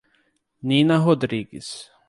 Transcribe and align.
Nina 0.63 0.97
Rodrigues 0.97 1.91